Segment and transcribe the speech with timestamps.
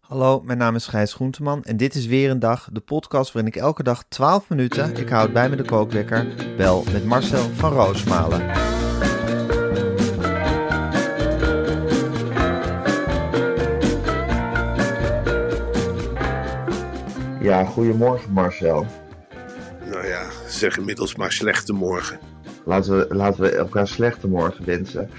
[0.00, 3.52] Hallo, mijn naam is Gijs Groenteman en dit is weer een dag, de podcast waarin
[3.52, 7.72] ik elke dag 12 minuten, ik houd bij me de kookwekker, bel met Marcel van
[7.72, 8.46] Roosmalen.
[17.40, 18.86] Ja, goedemorgen Marcel.
[19.90, 22.18] Nou ja, zeg inmiddels maar slechte morgen.
[22.64, 25.10] Laten we, laten we elkaar slechte morgen wensen.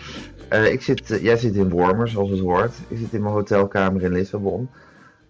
[0.47, 2.73] Eh, ik zit, eh, jij zit in Wormer, zoals het hoort.
[2.87, 4.69] Ik zit in mijn hotelkamer in Lissabon.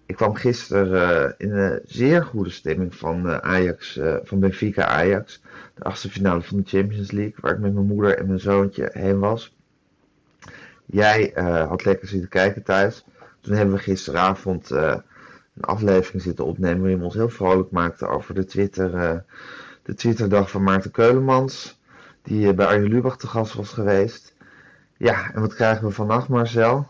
[0.05, 5.41] Ik kwam gisteren eh, in een zeer goede stemming van Ajax, van Benfica Ajax.
[5.73, 8.89] De achtste finale van de Champions League, waar ik met mijn moeder en mijn zoontje
[8.94, 9.55] heen was.
[10.85, 11.31] Jij
[11.69, 13.05] had lekker zitten kijken thuis.
[13.41, 15.02] Toen hebben we gisteravond een
[15.59, 19.23] aflevering zitten opnemen waarin we ons heel vrolijk maakten over de Twitter,
[19.83, 21.79] de Twitterdag van Maarten Keulemans.
[22.22, 24.34] Die bij Arjen Lubach te gast was geweest.
[24.97, 26.88] Ja, en wat krijgen we vannacht, Marcel?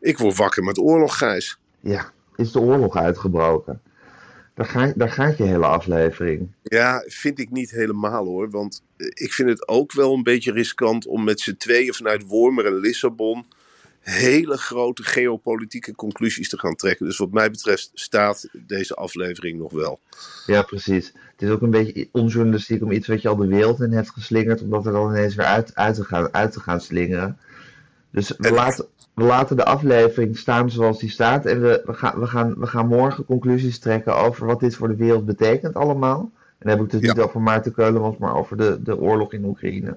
[0.00, 1.58] Ik word wakker met oorlog, Gijs.
[1.80, 3.80] Ja, is de oorlog uitgebroken?
[4.54, 6.52] Daar, ga, daar gaat je hele aflevering.
[6.62, 8.50] Ja, vind ik niet helemaal hoor.
[8.50, 12.66] Want ik vind het ook wel een beetje riskant om met z'n tweeën vanuit Wormer
[12.66, 13.46] en Lissabon
[14.04, 17.06] hele grote geopolitieke conclusies te gaan trekken.
[17.06, 20.00] Dus wat mij betreft staat deze aflevering nog wel.
[20.46, 21.06] Ja, precies.
[21.06, 24.10] Het is ook een beetje onjournalistiek om iets wat je al de wereld in hebt
[24.10, 27.38] geslingerd, om dat er dan ineens weer uit, uit, te, gaan, uit te gaan slingeren.
[28.10, 31.46] Dus we, laten, we laten de aflevering staan zoals die staat.
[31.46, 34.88] En we, we, gaan, we, gaan, we gaan morgen conclusies trekken over wat dit voor
[34.88, 36.30] de wereld betekent allemaal.
[36.58, 39.32] En dan heb ik het dus niet over Maarten Keulemans, maar over de, de oorlog
[39.32, 39.96] in Oekraïne.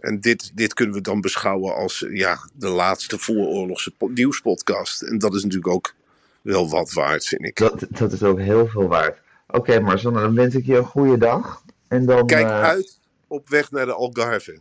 [0.00, 5.02] En dit, dit kunnen we dan beschouwen als ja, de laatste vooroorlogse nieuwspodcast.
[5.02, 5.94] En dat is natuurlijk ook
[6.42, 7.56] wel wat waard, vind ik.
[7.56, 9.20] Dat, dat is ook heel veel waard.
[9.46, 11.62] Oké, okay, Marcel, dan wens ik je een goede dag.
[11.88, 12.62] En dan, Kijk uh...
[12.62, 14.60] uit op weg naar de Algarve.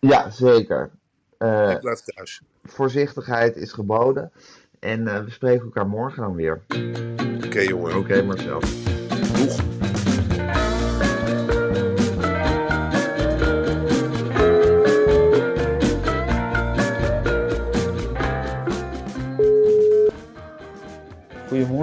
[0.00, 0.90] Ja, zeker.
[1.38, 2.40] Uh, ik blijf thuis.
[2.64, 4.32] Voorzichtigheid is geboden.
[4.80, 6.62] En uh, we spreken elkaar morgen dan weer.
[6.68, 7.88] Oké, okay, jongen.
[7.88, 8.60] Oké, okay, Marcel.
[9.36, 9.77] Doeg.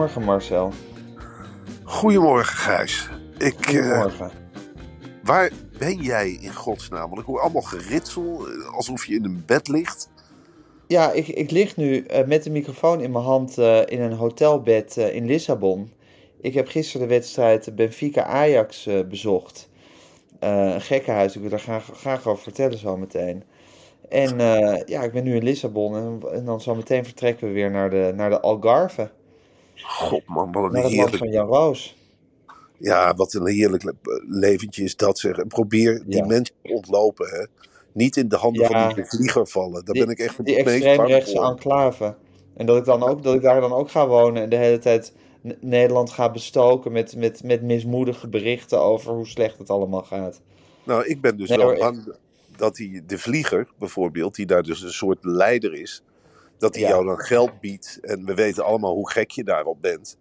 [0.05, 0.71] Goedemorgen Marcel.
[1.83, 3.09] Goedemorgen Gijs.
[3.37, 4.25] Ik, Goedemorgen.
[4.25, 4.31] Uh,
[5.23, 7.09] waar ben jij in godsnaam?
[7.09, 10.09] Want ik hoor allemaal geritsel, alsof je in een bed ligt.
[10.87, 14.13] Ja, ik, ik lig nu uh, met de microfoon in mijn hand uh, in een
[14.13, 15.91] hotelbed in Lissabon.
[16.41, 19.69] Ik heb gisteren de wedstrijd Benfica-Ajax bezocht.
[20.39, 23.43] een gekkenhuis, ik wil daar graag, graag over vertellen zo meteen.
[24.09, 24.37] En
[24.85, 27.89] ja, ik ben nu in Lissabon en, en dan zo meteen vertrekken we weer naar
[27.89, 29.09] de, naar de Algarve.
[29.83, 31.17] God man, wat een Naar het heerlijk...
[31.17, 31.95] van Jan Roos.
[32.77, 35.37] Ja, wat een heerlijk le- leventje is dat zeg.
[35.37, 36.25] En probeer die Ja.
[36.25, 37.45] mensen te ontlopen hè.
[37.91, 38.67] Niet in de handen Ja.
[38.87, 39.85] van die vlieger vallen.
[39.85, 42.15] Daar Die- ben ik echt Die extreemrechtse enclave.
[42.57, 44.77] En dat ik, dan ook, dat ik daar dan ook ga wonen en de hele
[44.77, 45.13] tijd
[45.47, 50.41] N- Nederland ga bestoken met, met, met mismoedige berichten over hoe slecht het allemaal gaat.
[50.83, 52.15] Nou, ik ben dus Nee, wel bang
[52.57, 56.03] dat die, de vlieger bijvoorbeeld, die daar dus een soort leider is,
[56.57, 56.87] dat Ja.
[56.87, 57.99] jou dan geld biedt.
[58.01, 60.17] En we weten allemaal hoe gek je daarop bent.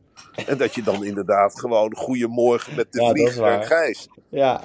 [0.47, 3.65] En dat je dan inderdaad gewoon goedemorgen met de Ja, dat vlieger waar.
[3.65, 4.09] Gijs.
[4.29, 4.61] Ja,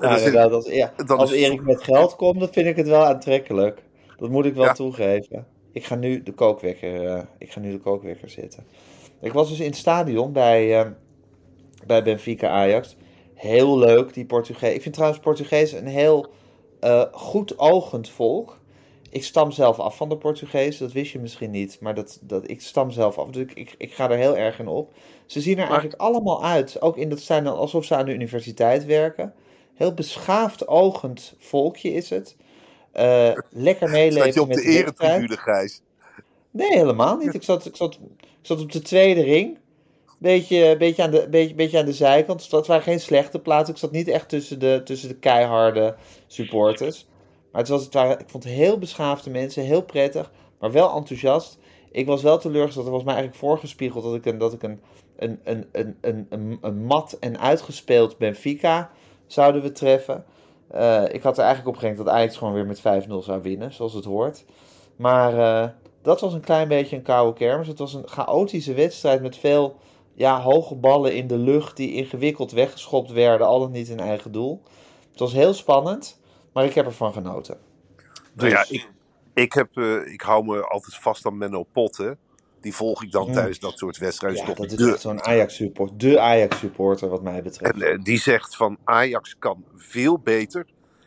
[0.00, 0.52] is- inderdaad.
[0.52, 3.82] Als, ja, dan als is- Erik met geld komt, dan vind ik het wel aantrekkelijk.
[4.16, 4.72] Dat moet ik wel Ja.
[4.72, 5.46] toegeven.
[5.72, 8.64] Ik ga nu de kookwekker, eh, ik ga nu de kookwekker zitten.
[9.20, 10.90] Ik was dus in het stadion bij, eh,
[11.86, 12.96] bij Benfica Ajax.
[13.34, 14.74] Heel leuk, die Portugees.
[14.74, 16.26] Ik vind trouwens Portugees een heel
[16.80, 18.57] eh goed ogend volk.
[19.10, 22.50] Ik stam zelf af van de Portugees, dat wist je misschien niet, maar dat, dat,
[22.50, 23.28] ik stam zelf af.
[23.30, 24.92] Dus ik, ik, ik ga er heel erg in op.
[25.26, 28.06] Ze zien er Maar- eigenlijk allemaal uit, ook in dat zijn dan alsof ze aan
[28.06, 29.34] de universiteit werken.
[29.74, 32.36] Heel beschaafd ogend volkje is het.
[32.92, 35.82] Eh, lekker meeleven je op met de de eretribune, Gijs?
[36.50, 37.34] Nee, helemaal niet.
[37.34, 39.58] Ik zat, ik zat, ik zat op de tweede ring.
[40.18, 42.38] Beetje, beetje, aan de, beetje, beetje aan de zijkant.
[42.38, 43.74] Dus dat waren geen slechte plaatsen.
[43.74, 45.96] Ik zat niet echt tussen de, tussen de keiharde
[46.26, 47.06] supporters.
[47.52, 49.62] Maar het was, ik vond heel beschaafde mensen.
[49.62, 50.30] Heel prettig.
[50.58, 51.58] Maar wel enthousiast.
[51.90, 52.86] Ik was wel teleurgesteld.
[52.86, 54.80] Er was mij eigenlijk voorgespiegeld dat ik een, dat ik een,
[55.16, 58.90] een, een, een, een, een, een mat en uitgespeeld Benfica
[59.26, 60.24] zouden we treffen.
[60.70, 62.82] Eh, ik had er eigenlijk op gerekend dat Ajax gewoon weer met 5-0
[63.18, 63.72] zou winnen.
[63.72, 64.44] Zoals het hoort.
[64.96, 65.68] Maar eh,
[66.02, 67.66] dat was een klein beetje een koude kermis.
[67.66, 69.76] Het was een chaotische wedstrijd met veel
[70.14, 74.32] ja, hoge ballen in de lucht die ingewikkeld weggeschopt werden, al dan niet in eigen
[74.32, 74.62] doel.
[75.10, 76.20] Het was heel spannend,
[76.58, 77.58] maar ik heb ervan genoten.
[78.32, 78.90] Nou ja, Dus- ik,
[79.34, 82.12] ik, heb, eh, ik hou me altijd vast aan Menno Pot, hè.
[82.60, 83.32] Die volg ik dan Mm.
[83.32, 84.46] tijdens dat soort wedstrijden.
[84.46, 86.00] ja, dat is zo'n Ajax-support.
[86.00, 87.74] De Ajax-supporter, wat mij betreft.
[87.74, 90.66] En eh, die zegt van Ajax kan veel beter.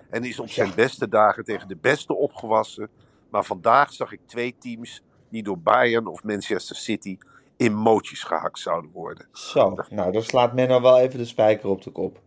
[0.10, 0.76] En is op zijn Ja.
[0.76, 2.90] beste dagen tegen de beste opgewassen.
[3.30, 7.18] Maar vandaag zag ik twee teams die door Bayern of Manchester City
[7.58, 9.28] in mootjes gehakt zouden worden.
[9.32, 12.20] Zo, nou, daar slaat Menno wel even de spijker op de kop.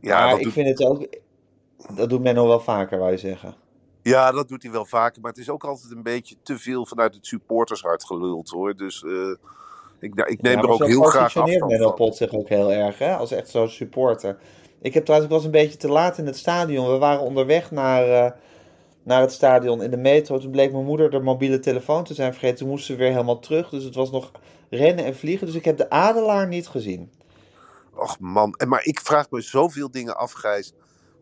[0.00, 1.06] Ja, maar ik doet, vind het ook...
[1.94, 3.54] Dat doet Menno wel vaker, wou je zeggen.
[4.02, 5.20] ja, dat doet hij wel vaker.
[5.22, 8.76] Maar het is ook altijd een beetje te veel vanuit het supportershart geluld hoor.
[8.76, 9.34] Dus eh,
[10.00, 11.94] ik, nou, ik neem Ja, er ook heel graag afstand Menno van.
[11.94, 13.16] Pot zich ook heel erg, hè?
[13.16, 14.38] Als echt zo'n supporter.
[14.80, 16.90] Ik heb trouwens, ik was een beetje te laat in het stadion.
[16.90, 18.32] We waren onderweg naar, eh,
[19.02, 20.38] naar het stadion in de metro.
[20.38, 22.56] Toen bleek mijn moeder de mobiele telefoon te zijn vergeten.
[22.58, 23.68] Toen moesten we weer helemaal terug.
[23.68, 24.30] Dus het was nog
[24.70, 25.46] rennen en vliegen.
[25.46, 27.10] Dus ik heb de adelaar niet gezien.
[27.94, 30.72] Och man, en maar ik vraag me zoveel dingen af, Gijs.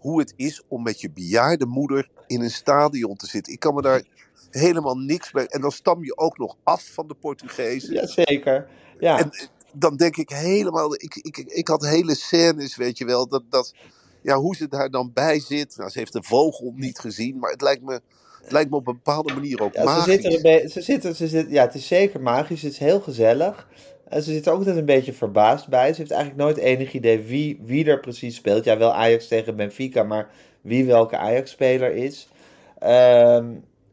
[0.06, 3.52] Hoe het is om met je bejaarde moeder in een stadion te zitten.
[3.52, 4.02] Ik kan me daar
[4.50, 5.46] helemaal niks bij.
[5.46, 7.94] En dan stam je ook nog af van de Portugezen.
[7.94, 8.68] Jazeker.
[8.98, 10.94] Ja, En eh, dan denk ik helemaal.
[10.94, 13.28] Ik, ik, ik had hele scènes, weet je wel.
[13.28, 13.74] Dat, dat,
[14.22, 15.76] ja, hoe ze daar dan bij zit.
[15.76, 17.38] Nou, ze heeft de vogel niet gezien.
[17.38, 18.00] Maar het lijkt me,
[18.42, 20.22] het lijkt me op een bepaalde manier ook ja ze, magisch.
[20.22, 22.62] zitten be- ze zitten, ze zitten, ja, het is zeker magisch.
[22.62, 23.68] Het is heel gezellig.
[24.10, 25.92] Ze zit er ook altijd een beetje verbaasd bij.
[25.92, 28.64] Ze heeft eigenlijk nooit enig idee wie, wie er precies speelt.
[28.64, 30.28] Ja, wel Ajax tegen Benfica, maar
[30.60, 32.28] wie welke Ajax-speler is.
[32.78, 33.46] Ehm,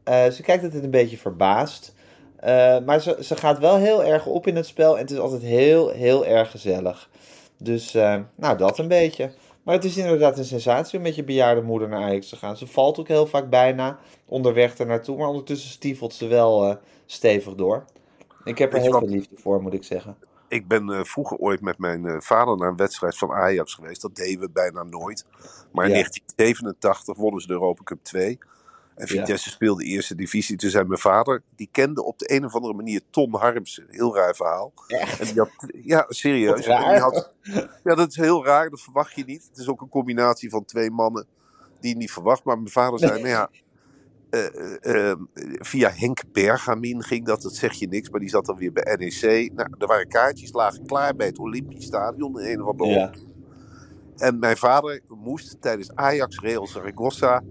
[0.04, 1.94] eh, ze kijkt altijd een beetje verbaasd.
[2.36, 4.94] Eh, maar ze, ze gaat wel heel erg op in het spel.
[4.94, 7.08] En het is altijd heel, heel erg gezellig.
[7.58, 9.30] Dus, eh, nou, dat een beetje.
[9.62, 12.56] Maar het is inderdaad een sensatie om met je bejaarde moeder naar Ajax te gaan.
[12.56, 15.16] Ze valt ook heel vaak bijna onderweg er naartoe.
[15.16, 17.84] Maar ondertussen stiefelt ze wel stevig door.
[18.44, 20.16] Ik heb er heel veel liefde voor, moet ik zeggen.
[20.48, 24.02] Ik ben eh, vroeger ooit met mijn eh, vader naar een wedstrijd van Ajax geweest.
[24.02, 25.26] Dat deden we bijna nooit.
[25.72, 25.96] Maar in Ja.
[25.96, 28.38] 1987 wonnen ze de Europa Cup 2.
[28.94, 29.06] En Ja.
[29.06, 30.56] Vitesse speelde eerste divisie.
[30.56, 33.86] Toen zei mijn vader, die kende op de een of andere manier Ton Harmsen.
[33.88, 34.72] Heel raar verhaal.
[34.86, 35.20] Echt?
[35.20, 35.50] En die had,
[35.82, 36.66] ja, serieus.
[36.66, 37.32] En die had,
[37.84, 38.70] ja, dat is heel raar.
[38.70, 39.46] Dat verwacht je niet.
[39.48, 41.26] Het is ook een combinatie van twee mannen
[41.80, 42.44] die je niet verwacht.
[42.44, 43.50] Maar mijn vader zei, nou ja...
[44.34, 45.18] eh, eh, eh,
[45.58, 48.96] via Henk Bergamin ging dat, dat zeg je niks, maar die zat dan weer bij
[48.98, 49.52] NEC.
[49.54, 53.10] Nou, er waren kaartjes, lagen klaar bij het Olympisch Stadion in een of andere Ja,
[54.16, 57.42] en mijn vader moest tijdens Ajax Real Zaragoza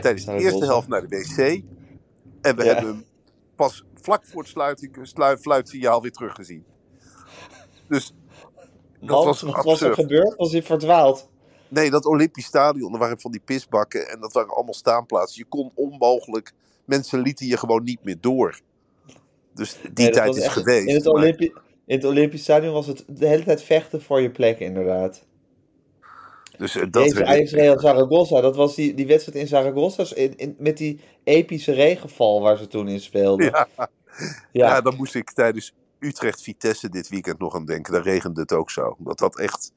[0.00, 1.62] tijdens de eerste helft naar de wc.
[2.40, 2.68] En we Ja.
[2.68, 3.04] hebben hem
[3.54, 6.64] pas vlak voor het sluiting, slu, fluitsignaal weer teruggezien.
[7.88, 8.12] Dus
[8.98, 10.36] dat Want, was wat was er gebeurd?
[10.36, 11.31] Was hij verdwaald?
[11.72, 15.38] Nee, dat Olympisch Stadion, er waren van die pisbakken en dat waren allemaal staanplaatsen.
[15.38, 16.52] Je kon onmogelijk,
[16.84, 18.60] mensen lieten je gewoon niet meer door.
[19.54, 20.88] Dus die Nee, tijd is echt- geweest.
[20.88, 21.52] In het, maar- Olympi
[21.86, 25.24] in het Olympisch Stadion was het de hele tijd vechten voor je plek, inderdaad.
[26.58, 30.36] dus eh, dat Deze Ajax Real Zaragoza, dat was die, die wedstrijd in Zaragoza in,
[30.36, 33.46] in, met die epische regenval waar ze toen in speelden.
[33.46, 33.68] Ja.
[34.52, 37.92] Ja, Ja, dan moest ik tijdens Utrecht-Vitesse dit weekend nog aan denken.
[37.92, 38.96] Daar regende het ook zo.
[38.98, 39.72] Dat dat echt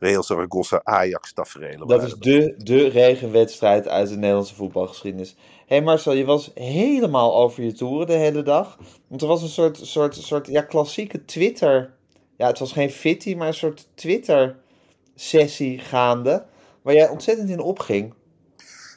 [0.00, 5.36] Real Zaragoza Ajax tafereelen dat is de, de regenwedstrijd uit de Nederlandse voetbalgeschiedenis.
[5.66, 8.78] Hé hey Marcel, je was helemaal over je toeren de hele dag.
[9.06, 11.98] Want er was een soort, soort, soort ja, klassieke Twitter...
[12.36, 16.44] Ja, het was geen fitty, maar een soort Twitter-sessie gaande.
[16.82, 18.14] Waar jij ontzettend in opging.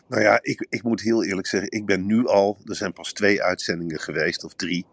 [0.07, 3.13] Nou ja, ik, ik moet heel eerlijk zeggen, ik ben nu al, er zijn pas
[3.13, 4.85] twee uitzendingen geweest, of drie.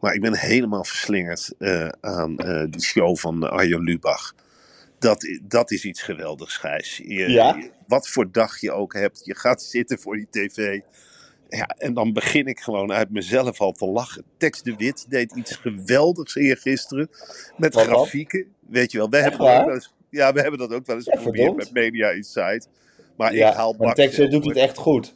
[0.00, 4.34] Maar ik ben helemaal verslingerd eh, aan eh die show van Arjen Lubach.
[5.04, 6.96] Dat, dat is iets geweldigs, Gijs.
[6.96, 7.56] Je- Ja?
[7.56, 10.80] je- wat voor dag je ook hebt, je gaat zitten voor die tv.
[11.48, 14.24] Ja, en dan begin ik gewoon uit mezelf al te lachen.
[14.36, 17.08] Tex de Wit deed iets geweldigs eergisteren.
[17.56, 18.46] Met Wat grafieken.
[18.68, 19.64] Weet je wel, Echt hebben, dat ook waar?
[19.66, 21.72] wel eens, ja, we hebben dat ook wel eens Ja, geprobeerd verdomd.
[21.72, 22.68] met Media Insight.
[23.16, 24.52] Maar ja, ik haal bak veel, doet hoor.
[24.52, 25.14] het echt goed.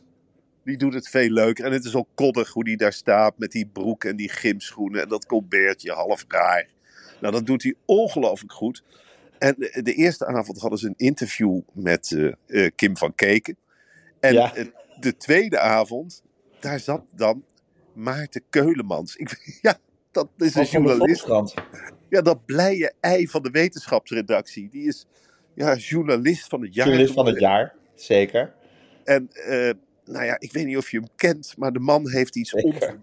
[0.64, 1.64] Die doet het veel leuker.
[1.64, 5.02] En het is ook koddig hoe die daar staat met die broek en die gymschoenen.
[5.02, 6.66] En dat colbertje half raar.
[7.20, 8.82] Nou, dat doet hij ongelooflijk goed.
[9.38, 13.56] En de, eerste avond hadden ze een interview met eh, eh, Kim van Keken.
[14.20, 14.52] En Ja.
[15.00, 16.22] de tweede avond,
[16.60, 17.44] daar zat dan
[17.92, 19.16] Maarten Keulemans.
[19.16, 19.30] Ik,
[19.62, 19.78] ja,
[20.10, 21.26] dat is een journalist.
[22.08, 24.68] Ja, dat blije ei van de wetenschapsredactie.
[24.68, 25.06] Die is
[25.54, 26.86] ja, journalist van het jaar.
[26.86, 28.54] Journalist van het jaar, zeker.
[29.04, 29.70] En eh,
[30.04, 32.98] nou ja, ik weet niet of je hem kent, maar de man heeft iets Zeker.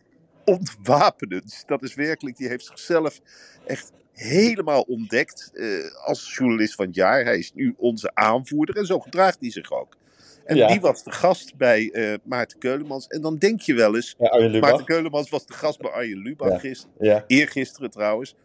[0.46, 1.64] Ont, ontwapenends.
[1.66, 3.22] Dat is werkelijk, die heeft zichzelf
[3.66, 7.24] echt helemaal ontdekt eh, als journalist van het jaar.
[7.24, 9.98] Hij is nu onze aanvoerder en zo gedraagt hij zich ook.
[10.46, 10.68] En Ja.
[10.68, 13.08] die was de gast bij eh, Maarten Keulemans.
[13.08, 14.60] En dan denk je wel eens, Ja.
[14.60, 16.58] Maarten Keulemans was de gast bij Arjen Lubach Ja.
[16.60, 16.94] gisteren.
[17.28, 18.36] Eergisteren trouwens.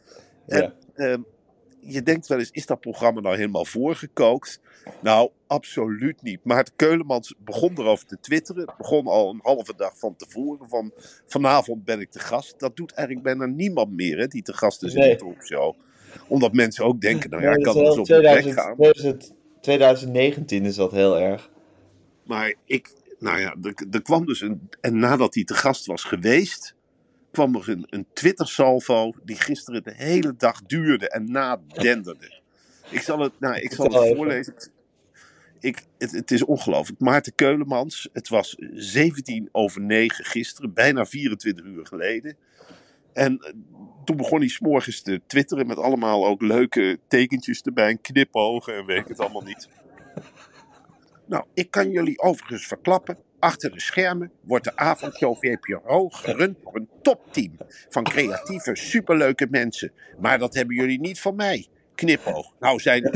[0.47, 1.19] En ja.
[1.81, 4.61] Je denkt wel eens, is dat programma nou helemaal voorgekookt?
[5.01, 6.45] Nou, absoluut niet.
[6.45, 8.67] Maarten Keulemans begon erover te twitteren.
[8.67, 10.69] Het begon al een halve dag van tevoren.
[10.69, 10.93] Van
[11.27, 12.59] vanavond ben ik te gast.
[12.59, 15.11] Dat doet eigenlijk bijna niemand meer, hè, die te gast is in Nee.
[15.11, 15.75] de talkshow.
[16.27, 18.75] Omdat mensen ook denken, nou ja, ik kan is dus op de plek 2000 gaan.
[18.75, 21.51] 2000 2019 is dat heel erg.
[22.25, 24.69] Maar ik, nou ja, er, er kwam dus een.
[24.81, 26.75] En nadat hij te gast was geweest,
[27.31, 29.13] kwam er een, een Twitter-salvo.
[29.25, 32.41] die gisteren de hele dag duurde en nadenderde.
[32.91, 34.55] Ik zal het, nou, ik zal het voorlezen.
[35.61, 37.01] Ik, het, het is ongelooflijk.
[37.01, 42.37] Maarten Keulemans, het was 17 over 9 gisteren, bijna 24 uur geleden.
[43.13, 43.53] En eh,
[44.05, 48.87] toen begon hij s'morgens te twitteren met allemaal ook leuke tekentjes erbij, en knipogen en
[48.87, 49.69] weet ik het allemaal niet.
[51.27, 53.19] Nou, ik kan jullie overigens verklappen.
[53.41, 57.57] Achter de schermen wordt de avondshow VPRO gerund door een topteam
[57.89, 59.93] van creatieve, superleuke mensen.
[60.19, 61.67] Maar dat hebben jullie niet van mij.
[61.95, 62.53] Knipoog.
[62.59, 63.11] Nou, zijn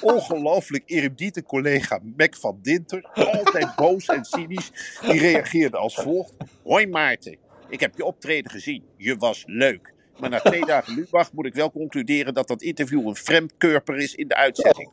[0.00, 6.34] ongelooflijk erudite collega Mac van Dinter, altijd boos en cynisch, die reageerde als volgt.
[6.62, 7.36] Hoi Maarten,
[7.68, 8.84] ik heb je optreden gezien.
[8.96, 9.92] Je was leuk.
[10.18, 14.14] Maar na twee dagen Lubach moet ik wel concluderen dat dat interview een vreemdkörper is
[14.14, 14.90] in de uitzending.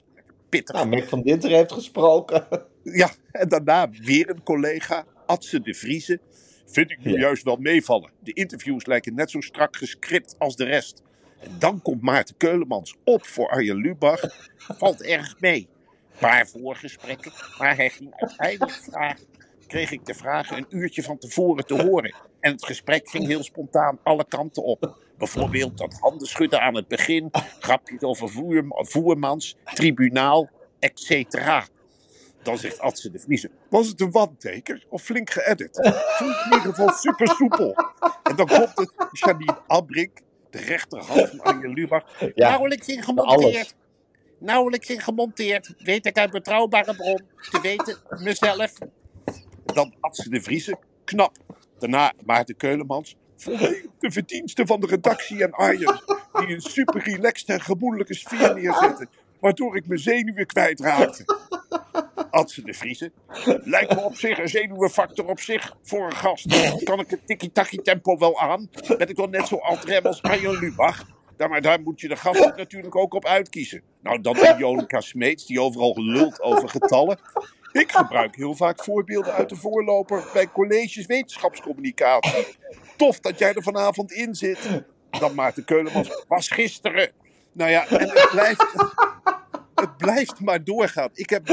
[0.57, 0.85] Pittig.
[0.85, 2.47] Nou, van Dinter heeft gesproken.
[2.83, 6.19] Ja, en daarna weer een collega, Adse de Vrieze.
[6.65, 7.19] Vind ik nu Ja.
[7.19, 8.11] juist wel meevallen.
[8.19, 11.03] De interviews lijken net zo strak gescript als de rest.
[11.39, 14.21] En dan komt Maarten Keulemans op voor Arjen Lubach.
[14.57, 15.67] Valt erg mee.
[16.19, 19.25] Paar voorgesprekken, maar hij ging uiteindelijk vragen.
[19.67, 22.15] Kreeg ik de vragen een uurtje van tevoren te horen.
[22.39, 24.97] En het gesprek ging heel spontaan alle kanten op.
[25.17, 31.65] Bijvoorbeeld dat handen schudden aan het begin, grapjes over voer, voermans, tribunaal, etc.
[32.43, 35.77] Dan zegt Adse de Vriezer, was het een one-taker of flink geëdit?
[35.77, 35.85] Ik
[36.19, 37.75] in ieder geval super soepel.
[38.23, 42.03] En dan komt het, Janine Abrink, de rechterhand van Arjen Lubach.
[42.35, 43.75] Ja, Nauwelijks in gemonteerd.
[44.39, 45.73] Nauwelijks in gemonteerd.
[45.77, 47.21] Weet ik uit betrouwbare bron.
[47.49, 48.73] Te weten, mezelf.
[49.65, 51.37] Dan Adse de Vriezer, knap.
[51.79, 53.15] Daarna Maarten Keulemans.
[53.99, 56.01] De verdiensten van de redactie en Arjen.
[56.33, 59.09] Die een super relaxed en gemoedelijke sfeer neerzetten.
[59.39, 61.25] Waardoor ik mijn zenuwen kwijtraakte.
[62.29, 63.11] Adse de Vriezen.
[63.63, 66.83] Lijkt me op zich een zenuwenfactor op zich voor een gast.
[66.83, 68.69] Kan ik het tiki-taki tempo wel aan?
[68.97, 71.16] Ben ik dan net zo alt-rem als Arjen Lubach?
[71.37, 73.81] Daar, maar daar moet je de gast natuurlijk ook op uitkiezen.
[74.01, 77.19] Nou, dan die Jonica Smeets, die overal lult over getallen.
[77.71, 82.45] Ik gebruik heel vaak voorbeelden uit de voorloper bij colleges wetenschapscommunicatie.
[82.97, 84.83] Tof dat jij er vanavond in zit.
[85.19, 87.11] Dan Maarten Keulemans was gisteren.
[87.51, 88.73] Nou ja, en het blijft,
[89.75, 91.09] het blijft maar doorgaan.
[91.13, 91.49] Ik heb,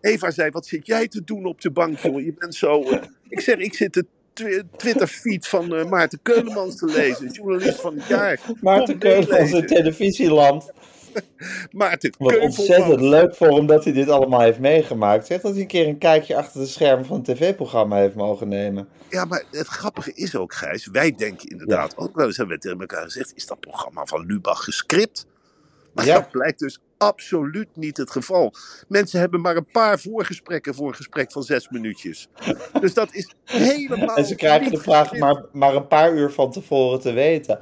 [0.00, 2.20] Eva zei, wat zit jij te doen op de bank, joh?
[2.20, 2.82] Je bent zo...
[2.82, 4.06] eh." Ik zeg, ik zit de
[4.44, 7.30] twi- Twitter-feed van eh, Maarten Keulemans te lezen.
[7.30, 8.40] Journalist van het jaar.
[8.60, 9.66] Maarten Keulemans in meelezen.
[9.66, 10.70] televisieland.
[11.70, 15.26] Maarten Wat ontzettend leuk voor hem dat hij dit allemaal heeft meegemaakt.
[15.26, 18.48] Zeg dat hij een keer een kijkje achter de schermen van een tv-programma heeft mogen
[18.48, 18.88] nemen.
[19.08, 22.62] Ja, maar het grappige is ook, Gijs, wij denken inderdaad ook wel eens, hebben we
[22.62, 25.26] tegen elkaar gezegd, is dat programma van Lubach gescript?
[25.94, 26.14] Maar Ja.
[26.14, 28.54] dat blijkt dus absoluut niet het geval.
[28.88, 32.28] Mensen hebben maar een paar voorgesprekken voor een gesprek van zes minuutjes.
[32.80, 34.16] Dus dat is helemaal.
[34.16, 37.60] En ze krijgen de vraag maar, maar een paar uur van tevoren te weten.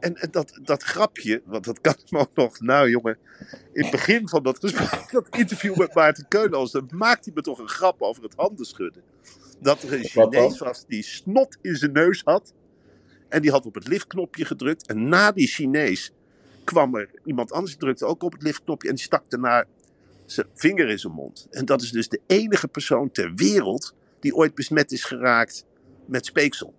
[0.00, 3.18] En, dat, dat grapje, want dat kan me ook nog, nou jongen,
[3.72, 7.40] in het begin van dat gesprek, dat interview met Maarten Keulemans, dan maakt hij me
[7.40, 9.02] toch een grap over het handen schudden.
[9.60, 10.04] Dat er een?
[10.04, 12.54] Chinees was die snot in zijn neus had.
[13.28, 14.86] En die had op het liftknopje gedrukt.
[14.86, 16.12] En na die Chinees
[16.68, 18.88] kwam er iemand anders, drukte ook op het liftknopje.
[18.88, 19.64] En die stak daarna
[20.26, 21.46] zijn vinger in zijn mond.
[21.50, 25.64] En dat is dus de enige persoon ter wereld die ooit besmet is geraakt
[26.06, 26.74] met speeksel.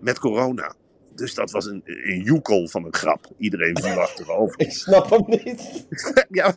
[0.00, 0.74] Met corona.
[1.14, 3.30] Dus dat was een, een joekel van een grap.
[3.38, 4.60] Iedereen viel achterover.
[4.66, 5.86] Ik snap hem niet.
[6.28, 6.54] ja,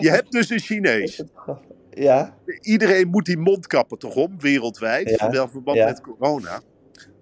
[0.00, 1.22] je hebt dus een Chinees.
[1.90, 5.10] Ja, Iedereen moet die mondkappen toch om, wereldwijd.
[5.10, 5.86] Ja, Wel verband ja.
[5.86, 6.62] met corona.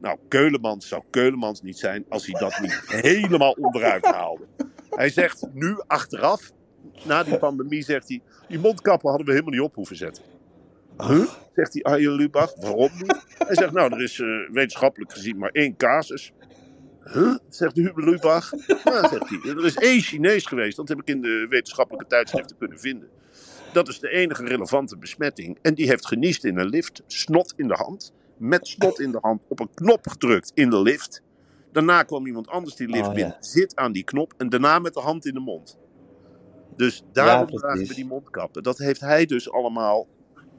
[0.00, 4.46] Nou, Keulemans zou Keulemans niet zijn als hij dat niet helemaal onderuit haalde.
[4.90, 6.50] Hij zegt nu achteraf,
[7.04, 10.22] na die pandemie, zegt hij: die mondkappen hadden we helemaal niet op hoeven zetten.
[10.98, 11.28] Huh?
[11.54, 12.54] Zegt die Arjen Lubach.
[12.54, 13.24] Waarom niet?
[13.38, 16.32] Hij zegt, nou, er is eh, wetenschappelijk gezien maar één casus.
[17.04, 17.36] Huh?
[17.48, 18.50] Zegt Huber Lubach.
[18.84, 19.40] Ja, zegt hij.
[19.44, 20.76] Er is één Chinees geweest.
[20.76, 23.08] Dat heb ik in de wetenschappelijke tijdschriften kunnen vinden.
[23.72, 25.58] Dat is de enige relevante besmetting.
[25.62, 27.02] En die heeft geniest in een lift.
[27.06, 28.12] Snot in de hand.
[28.36, 31.22] Met snot in de hand op een knop gedrukt in de lift.
[31.72, 33.32] Daarna kwam iemand anders die lift Oh, binnen.
[33.40, 33.42] ja.
[33.46, 34.34] Zit aan die knop.
[34.36, 35.78] En daarna met de hand in de mond.
[36.76, 37.60] Dus daarom precies.
[37.62, 38.62] dragen we die mondkappen.
[38.62, 40.06] Dat heeft hij dus allemaal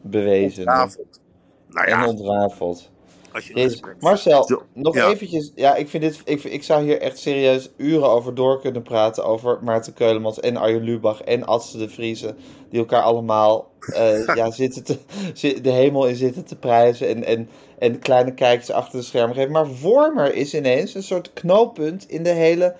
[0.01, 0.59] Bewezen.
[0.67, 1.21] ontrafeld.
[1.69, 2.91] Nou En ja, ontrafeld.
[3.33, 3.79] Als je Jezus.
[3.99, 5.09] Marcel, nog ja.
[5.09, 5.51] eventjes.
[5.55, 9.25] Ja, ik, vind dit, ik, ik zou hier echt serieus uren over door kunnen praten.
[9.25, 12.35] Over Maarten Keulemans en Arjen Lubach en Adse de Vriese.
[12.69, 14.97] Die elkaar allemaal eh, ja, zitten te,
[15.33, 17.07] zi- de hemel in zitten te prijzen.
[17.07, 19.51] En, en, en kleine kijkjes achter de schermen geven.
[19.51, 22.75] Maar Wormer is ineens een soort knooppunt in de hele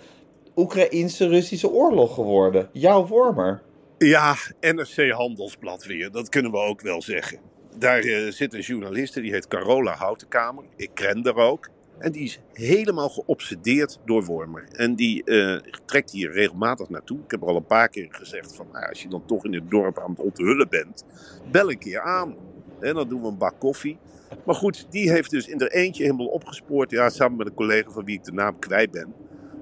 [0.56, 2.70] Oekraïnse-Russische oorlog geworden.
[2.72, 3.62] Jouw Wormer.
[3.98, 6.12] Ja, NRC Handelsblad weer.
[6.12, 7.40] Dat kunnen we ook wel zeggen.
[7.78, 10.64] Daar eh, zit een journaliste, die heet Carola Houtenkamer.
[10.76, 11.70] Ik ken haar ook.
[11.98, 14.68] En die is helemaal geobsedeerd door Wormer.
[14.72, 17.20] En die eh, trekt hier regelmatig naartoe.
[17.24, 18.68] Ik heb er al een paar keer gezegd van...
[18.72, 21.06] Nou, als je dan toch in het dorp aan het onthullen bent...
[21.52, 22.36] bel een keer aan.
[22.80, 23.98] En dan doen we een bak koffie.
[24.46, 26.92] Maar goed, die heeft dus in er eentje helemaal opgespoord.
[26.92, 29.14] Ja, samen met een collega van wie ik de naam kwijt ben.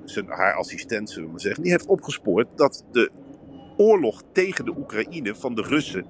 [0.03, 1.63] Zijn, haar assistent, zullen we maar zeggen.
[1.63, 3.11] Die heeft opgespoord dat de
[3.77, 6.05] oorlog tegen de Oekraïne van de Russen...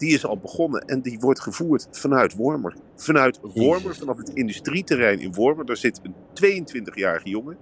[0.00, 2.74] die is al begonnen en die wordt gevoerd vanuit Wormer.
[2.96, 5.66] Vanuit Wormer, vanaf het industrieterrein in Wormer.
[5.66, 7.56] Daar zit een 22-jarige jongen.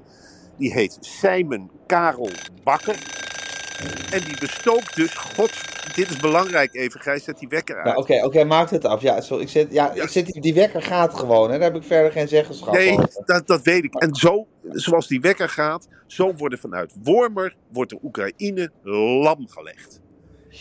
[0.57, 2.31] Die heet Simon Karel
[2.65, 2.97] Bakker.
[4.13, 5.51] En die bestookt dus, god,
[5.95, 7.97] dit is belangrijk even, Gijs, zet die wekker uit.
[7.97, 9.03] Oké, oké, maak het af.
[9.03, 10.03] Ja, zo, ik zit, ja, Ja.
[10.03, 11.51] Ik zit, die wekker gaat gewoon.
[11.51, 11.59] Hè.
[11.59, 13.23] Daar heb ik verder geen zeggenschap Nee, over.
[13.25, 13.95] dat, dat weet ik.
[13.95, 18.71] En zo, zoals die wekker gaat, zo worden vanuit Wormer, wordt de Oekraïne
[19.23, 20.01] lam gelegd.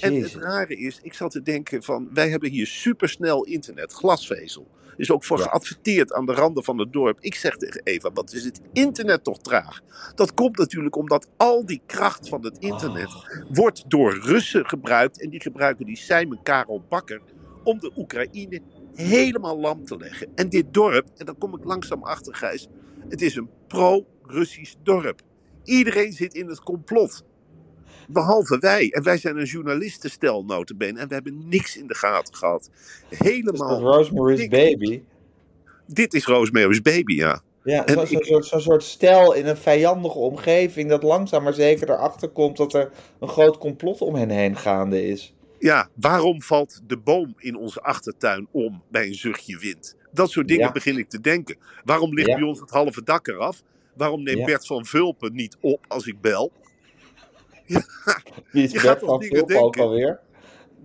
[0.01, 4.67] En het rare is, ik zat te denken van, wij hebben hier supersnel internet, glasvezel.
[4.97, 5.43] Is ook voor Ja.
[5.43, 7.17] geadverteerd aan de randen van het dorp.
[7.21, 9.81] Ik zeg tegen Eva, wat is het internet toch traag?
[10.15, 13.25] Dat komt natuurlijk omdat al die kracht van het internet Oh.
[13.49, 15.21] wordt door Russen gebruikt.
[15.21, 17.21] En die gebruiken die Simon Karel Bakker
[17.63, 18.61] om de Oekraïne
[18.95, 20.27] helemaal lam te leggen.
[20.35, 22.67] En dit dorp, en daar kom ik langzaam achter Gijs,
[23.09, 25.21] het is een pro-Russisch dorp.
[25.63, 27.23] Iedereen zit in het complot.
[28.07, 28.89] Behalve wij.
[28.91, 30.99] En wij zijn een journalistenstel notabene.
[30.99, 32.69] En we hebben niks in de gaten gehad.
[33.09, 33.79] Helemaal.
[33.81, 34.51] Rosemary's niks.
[34.51, 35.01] Baby.
[35.85, 37.41] Dit is Rosemary's Baby, ja.
[37.63, 40.89] Ja, zo'n zo, ik- soort, soort stijl in een vijandige omgeving.
[40.89, 45.07] Dat langzaam maar zeker erachter komt dat er een groot complot om hen heen gaande
[45.07, 45.33] is.
[45.59, 49.95] Ja, waarom valt de boom in onze achtertuin om bij een zuchtje wind?
[50.11, 50.71] Dat soort dingen Ja.
[50.71, 51.57] begin ik te denken.
[51.83, 52.35] Waarom ligt Ja.
[52.35, 53.63] bij ons het halve dak eraf?
[53.95, 54.45] Waarom neemt Ja.
[54.45, 56.51] Bert van Vulpen niet op als ik bel?
[58.51, 60.19] Wie is Bert van dingen Vulp ook alweer?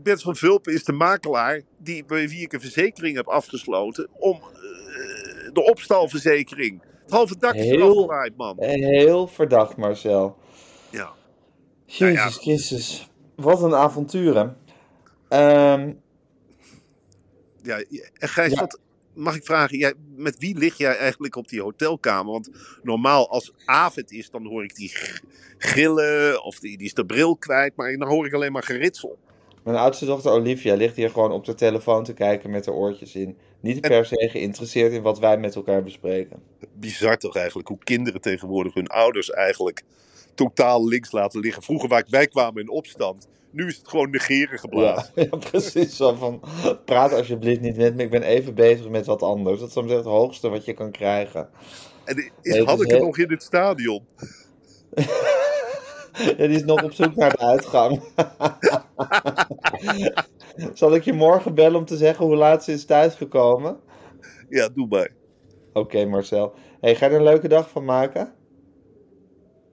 [0.03, 4.37] Bert van Vulpen is de makelaar die, bij wie ik een verzekering heb afgesloten om
[4.37, 6.83] eh, de opstalverzekering.
[7.03, 8.57] Het halve dak is Heel- man.
[8.59, 10.37] Heel verdacht, Marcel.
[10.91, 11.11] Ja.
[11.87, 12.29] Jezus ja.
[12.31, 13.11] Christus.
[13.37, 14.47] Wat een avontuur, hè.
[15.29, 15.93] Ehm,
[17.63, 17.83] Ja,
[18.19, 18.61] en Gijs, Ja.
[18.61, 18.79] wat,
[19.15, 22.33] mag ik vragen, jij, met wie lig jij eigenlijk op die hotelkamer?
[22.33, 22.51] Want
[22.83, 24.93] normaal als avond is, dan hoor ik die
[25.59, 27.77] gillen of die, die is de bril kwijt.
[27.77, 29.19] Maar dan hoor ik alleen maar geritsel.
[29.65, 33.15] mijn oudste dochter Olivia ligt hier gewoon op de telefoon te kijken met haar oortjes
[33.15, 33.37] in.
[33.61, 36.43] Niet per se geïnteresseerd in wat wij met elkaar bespreken.
[36.75, 39.83] Bizar toch eigenlijk, hoe kinderen tegenwoordig hun ouders eigenlijk
[40.35, 41.63] totaal links laten liggen.
[41.63, 45.13] Vroeger waar wij kwamen in opstand, nu is het gewoon negeren geblazen.
[45.15, 45.97] Ja, ja, precies.
[45.97, 46.43] Zo van,
[46.85, 49.59] praat alsjeblieft niet met me, ik ben even bezig met wat anders.
[49.59, 51.49] Dat is dan het hoogste wat je kan krijgen.
[52.05, 54.07] En is, had ik het heel- nog in het stadion?
[56.13, 58.03] Ja, die is nog op zoek naar de uitgang.
[60.75, 63.81] Zal ik je morgen bellen om te zeggen hoe laat ze is thuisgekomen?
[64.49, 65.11] Ja, doe maar.
[65.73, 66.55] Oké, Marcel.
[66.81, 68.33] Hey, ga je er een leuke dag van maken?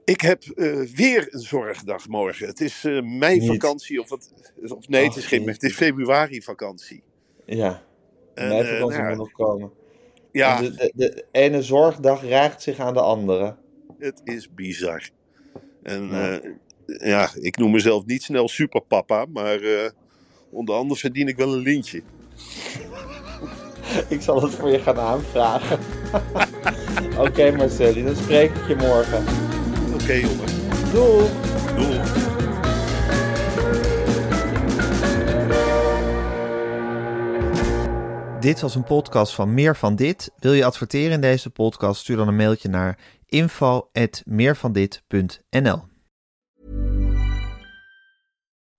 [0.10, 2.48] Ik heb eh, weer een zorgdag morgen.
[2.48, 4.32] Het is eh mei-vakantie, of, wat,
[4.68, 5.78] of nee, het is geen het is jezus.
[5.78, 7.04] februari-vakantie.
[7.46, 7.84] Ja,
[8.34, 9.72] En, mijn eh, vakantie nou moet nog komen.
[10.32, 13.56] Ja, De, de, de ene zorgdag rijgt zich aan de andere.
[13.98, 15.10] het is bizar.
[15.84, 16.42] En Ja.
[16.86, 17.30] ja.
[17.36, 19.60] ik noem mezelf niet snel superpapa, maar
[20.50, 22.02] onder andere verdien ik wel een lintje.
[24.10, 25.80] Ik zal het voor je gaan aanvragen.
[27.28, 29.49] Oké, Marcelli, dan spreek ik je morgen.
[30.18, 30.54] Jongens.
[38.40, 40.32] Dit was een podcast van Meer van Dit.
[40.38, 42.02] Wil je adverteren in deze podcast?
[42.02, 45.88] Stuur dan een mailtje naar info.meervandit.nl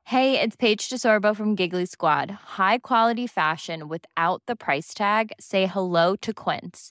[0.02, 2.30] Hey, it's Paige DeSorbo from Giggly Squad.
[2.56, 5.24] High quality fashion without the price tag.
[5.36, 6.90] Say hello to Quince.